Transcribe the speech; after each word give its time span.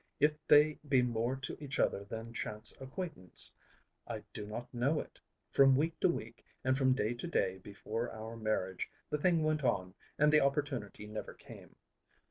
"If 0.19 0.33
they 0.47 0.79
be 0.89 1.03
more 1.03 1.35
to 1.35 1.55
each 1.63 1.79
other 1.79 2.05
than 2.05 2.33
chance 2.33 2.75
acquaintance 2.81 3.53
I 4.07 4.23
do 4.33 4.47
not 4.47 4.73
know 4.73 4.99
it. 4.99 5.19
From 5.51 5.75
week 5.75 5.99
to 5.99 6.09
week 6.09 6.43
and 6.63 6.75
from 6.75 6.93
day 6.95 7.13
to 7.13 7.27
day 7.27 7.59
before 7.59 8.09
our 8.09 8.35
marriage 8.35 8.89
the 9.11 9.19
thing 9.19 9.43
went 9.43 9.63
on 9.63 9.93
and 10.17 10.33
the 10.33 10.41
opportunity 10.41 11.05
never 11.05 11.35
came. 11.35 11.75